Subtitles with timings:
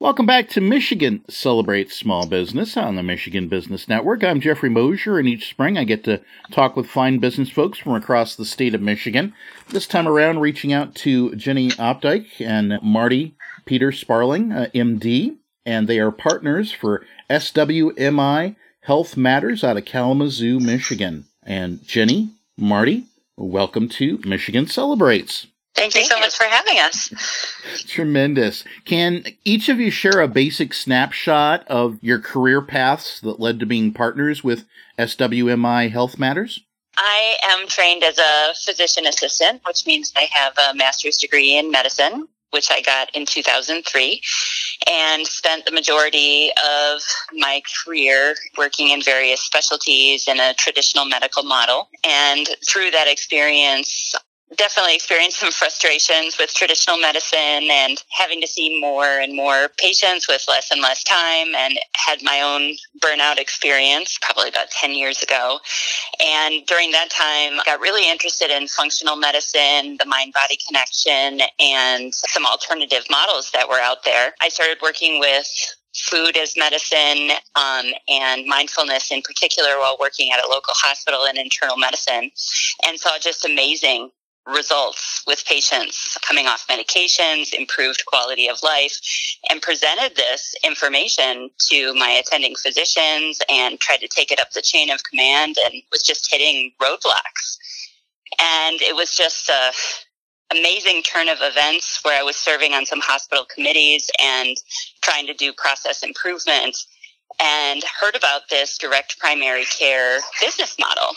[0.00, 4.24] Welcome back to Michigan Celebrates Small Business on the Michigan Business Network.
[4.24, 7.92] I'm Jeffrey Mosier, and each spring I get to talk with fine business folks from
[7.92, 9.34] across the state of Michigan.
[9.68, 13.36] This time around, reaching out to Jenny Opdyke and Marty
[13.66, 15.36] Peter Sparling, uh, MD,
[15.66, 21.26] and they are partners for SWMI Health Matters out of Kalamazoo, Michigan.
[21.42, 23.04] And Jenny, Marty,
[23.36, 25.46] welcome to Michigan Celebrates.
[25.74, 26.20] Thank you so you.
[26.20, 27.12] much for having us.
[27.86, 28.64] Tremendous.
[28.84, 33.66] Can each of you share a basic snapshot of your career paths that led to
[33.66, 34.66] being partners with
[34.98, 36.60] SWMI Health Matters?
[36.96, 41.70] I am trained as a physician assistant, which means I have a master's degree in
[41.70, 44.20] medicine, which I got in 2003,
[44.86, 47.00] and spent the majority of
[47.32, 51.88] my career working in various specialties in a traditional medical model.
[52.04, 54.14] And through that experience,
[54.56, 60.26] definitely experienced some frustrations with traditional medicine and having to see more and more patients
[60.26, 65.22] with less and less time and had my own burnout experience probably about 10 years
[65.22, 65.58] ago.
[66.24, 72.12] And during that time got really interested in functional medicine the mind body connection and
[72.14, 74.32] some alternative models that were out there.
[74.40, 75.46] I started working with
[75.94, 81.36] food as medicine um, and mindfulness in particular while working at a local hospital in
[81.36, 82.30] internal medicine
[82.86, 84.10] and saw just amazing
[84.46, 88.98] results with patients coming off medications, improved quality of life,
[89.50, 94.62] and presented this information to my attending physicians and tried to take it up the
[94.62, 97.58] chain of command and was just hitting roadblocks.
[98.40, 99.72] And it was just a
[100.52, 104.56] amazing turn of events where I was serving on some hospital committees and
[105.00, 106.76] trying to do process improvement
[107.40, 111.14] and heard about this direct primary care business model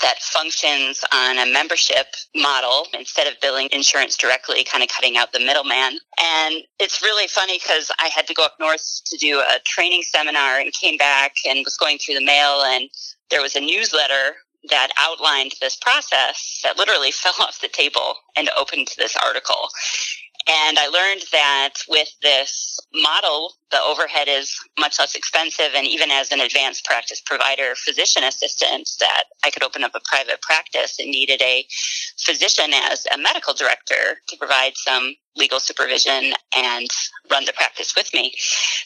[0.00, 5.32] that functions on a membership model instead of billing insurance directly, kind of cutting out
[5.32, 5.98] the middleman.
[6.18, 10.02] And it's really funny because I had to go up north to do a training
[10.02, 12.88] seminar and came back and was going through the mail and
[13.30, 14.36] there was a newsletter
[14.68, 19.68] that outlined this process that literally fell off the table and opened this article.
[20.48, 25.74] And I learned that with this model, the overhead is much less expensive.
[25.74, 30.00] And even as an advanced practice provider, physician assistant, that I could open up a
[30.04, 31.66] private practice and needed a
[32.26, 36.88] physician as a medical director to provide some legal supervision and
[37.30, 38.32] run the practice with me.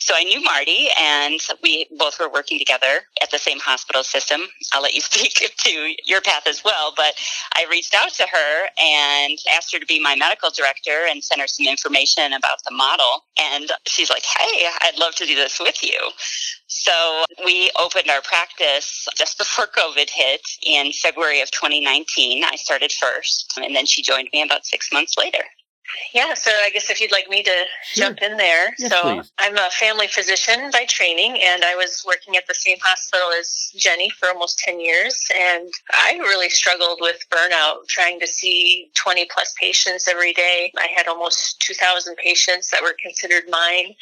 [0.00, 4.42] So I knew Marty and we both were working together at the same hospital system.
[4.72, 7.14] I'll let you speak to your path as well, but
[7.54, 11.40] I reached out to her and asked her to be my medical director and sent
[11.40, 13.24] her some information about the model.
[13.40, 15.98] And she's like, Hey, I'd love to do this with you.
[16.80, 22.42] So we opened our practice just before COVID hit in February of 2019.
[22.42, 25.44] I started first and then she joined me about six months later.
[26.12, 28.06] Yeah, so I guess if you'd like me to sure.
[28.06, 28.74] jump in there.
[28.78, 29.32] Yes, so please.
[29.38, 33.70] I'm a family physician by training, and I was working at the same hospital as
[33.76, 35.24] Jenny for almost 10 years.
[35.34, 40.72] And I really struggled with burnout, trying to see 20 plus patients every day.
[40.76, 43.94] I had almost 2,000 patients that were considered mine.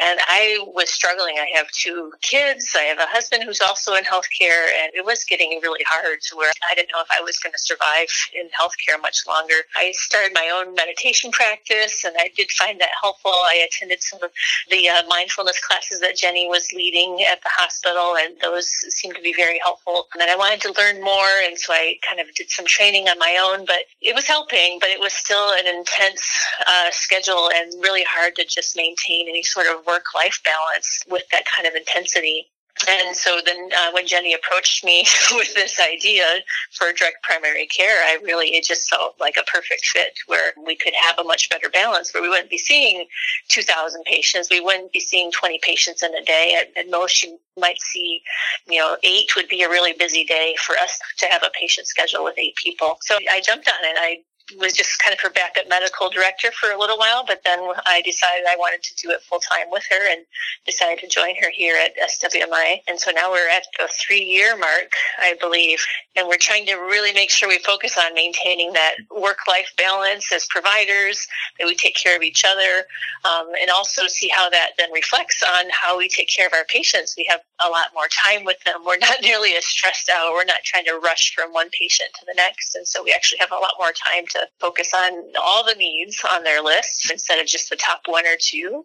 [0.00, 1.38] And I was struggling.
[1.38, 2.76] I have two kids.
[2.78, 6.36] I have a husband who's also in healthcare, and it was getting really hard to
[6.36, 9.54] where I didn't know if I was going to survive in healthcare much longer.
[9.76, 13.32] I started my own meditation practice, and I did find that helpful.
[13.32, 14.30] I attended some of
[14.70, 19.22] the uh, mindfulness classes that Jenny was leading at the hospital, and those seemed to
[19.22, 20.06] be very helpful.
[20.12, 23.08] And then I wanted to learn more, and so I kind of did some training
[23.08, 26.22] on my own, but it was helping, but it was still an intense
[26.66, 31.22] uh, schedule and really hard to just maintain any sort of work life balance with
[31.32, 32.46] that kind of intensity.
[32.86, 36.24] And so then uh, when Jenny approached me with this idea
[36.72, 40.76] for direct primary care, I really, it just felt like a perfect fit where we
[40.76, 43.06] could have a much better balance where we wouldn't be seeing
[43.48, 44.48] 2,000 patients.
[44.50, 46.56] We wouldn't be seeing 20 patients in a day.
[46.60, 48.22] At, at most, you might see,
[48.68, 51.86] you know, eight would be a really busy day for us to have a patient
[51.86, 52.98] schedule with eight people.
[53.02, 53.96] So I jumped on it.
[53.98, 54.18] I
[54.58, 58.02] was just kind of her backup medical director for a little while, but then I
[58.02, 60.24] decided I wanted to do it full time with her and
[60.64, 62.80] decided to join her here at SWMI.
[62.88, 65.84] And so now we're at the three year mark, I believe,
[66.16, 70.32] and we're trying to really make sure we focus on maintaining that work life balance
[70.32, 71.26] as providers,
[71.58, 72.84] that we take care of each other,
[73.24, 76.64] um, and also see how that then reflects on how we take care of our
[76.64, 77.14] patients.
[77.16, 78.80] We have a lot more time with them.
[78.84, 80.32] We're not nearly as stressed out.
[80.32, 82.74] We're not trying to rush from one patient to the next.
[82.74, 85.12] And so we actually have a lot more time to to focus on
[85.42, 88.84] all the needs on their list instead of just the top one or two.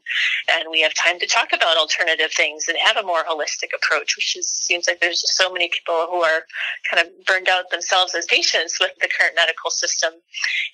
[0.51, 4.15] And we have time to talk about alternative things and have a more holistic approach,
[4.17, 6.44] which is, seems like there's just so many people who are
[6.89, 10.13] kind of burned out themselves as patients with the current medical system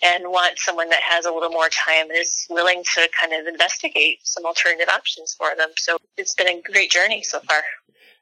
[0.02, 3.48] and want someone that has a little more time and is willing to kind of
[3.48, 5.70] investigate some alternative options for them.
[5.78, 7.62] So it's been a great journey so far.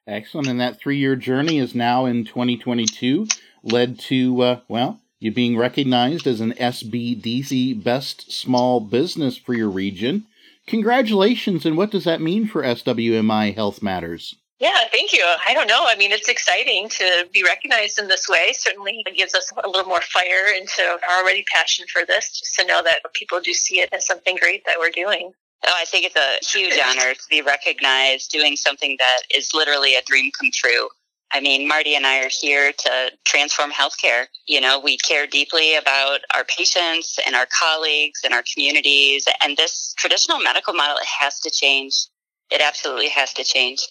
[0.07, 0.47] Excellent.
[0.47, 3.27] And that three year journey is now in 2022,
[3.63, 9.69] led to, uh, well, you being recognized as an SBDC Best Small Business for your
[9.69, 10.25] region.
[10.67, 14.35] Congratulations, and what does that mean for SWMI Health Matters?
[14.59, 15.23] Yeah, thank you.
[15.47, 15.85] I don't know.
[15.87, 18.53] I mean, it's exciting to be recognized in this way.
[18.53, 22.55] Certainly, it gives us a little more fire into our already passion for this, just
[22.55, 25.31] to know that people do see it as something great that we're doing.
[25.65, 29.95] Oh, I think it's a huge honor to be recognized doing something that is literally
[29.95, 30.89] a dream come true.
[31.31, 34.25] I mean, Marty and I are here to transform healthcare.
[34.47, 39.27] You know, we care deeply about our patients and our colleagues and our communities.
[39.43, 41.93] And this traditional medical model, it has to change.
[42.49, 43.85] It absolutely has to change.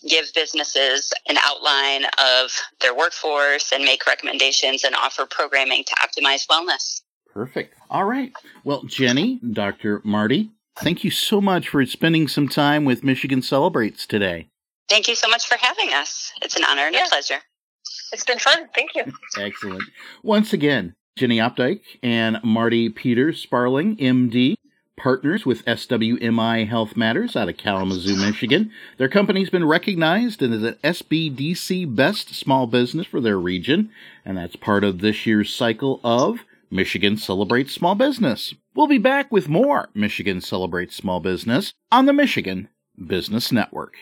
[0.08, 2.50] give businesses an outline of
[2.80, 7.02] their workforce and make recommendations and offer programming to optimize wellness.
[7.30, 7.74] Perfect.
[7.90, 8.32] All right.
[8.64, 10.00] Well, Jenny, Dr.
[10.02, 14.48] Marty, thank you so much for spending some time with Michigan Celebrates today.
[14.88, 16.32] Thank you so much for having us.
[16.40, 17.04] It's an honor and yeah.
[17.04, 17.40] a pleasure.
[18.14, 18.70] It's been fun.
[18.74, 19.04] Thank you.
[19.36, 19.84] Excellent.
[20.22, 24.54] Once again, Jenny Opdyke and Marty Peters Sparling, MD,
[24.96, 28.70] partners with SWMI Health Matters out of Kalamazoo, Michigan.
[28.98, 33.90] Their company's been recognized as an SBDC Best Small Business for their region,
[34.24, 38.54] and that's part of this year's cycle of Michigan Celebrates Small Business.
[38.76, 42.68] We'll be back with more Michigan Celebrates Small Business on the Michigan
[43.04, 43.96] Business Network.